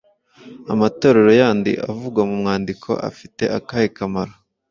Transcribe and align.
Amatorero 0.73 1.31
yandi 1.41 1.71
avugwa 1.91 2.21
mu 2.29 2.35
mwandiko 2.41 2.89
afite 3.09 3.43
akahe 3.57 3.87
kamaro? 3.97 4.33